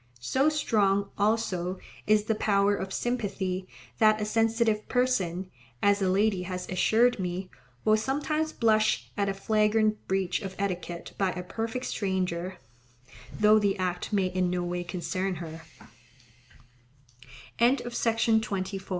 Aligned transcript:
So 0.19 0.49
strong, 0.49 1.11
also, 1.15 1.77
is 2.07 2.23
the 2.23 2.33
power 2.33 2.75
of 2.75 2.91
sympathy 2.91 3.67
that 3.99 4.19
a 4.19 4.25
sensitive 4.25 4.89
person, 4.89 5.51
as 5.83 6.01
a 6.01 6.09
lady 6.09 6.41
has 6.41 6.67
assured 6.69 7.19
me, 7.19 7.51
will 7.85 7.97
sometimes 7.97 8.51
blush 8.51 9.11
at 9.15 9.29
a 9.29 9.33
flagrant 9.35 10.07
breach 10.07 10.41
of 10.41 10.55
etiquette 10.57 11.13
by 11.19 11.33
a 11.33 11.43
perfect 11.43 11.85
stranger, 11.85 12.57
though 13.39 13.59
the 13.59 13.77
act 13.77 14.11
may 14.11 14.25
in 14.25 14.49
no 14.49 14.63
way 14.63 14.83
concern 14.83 15.35
her. 15.35 15.61
Modesty. 17.59 18.81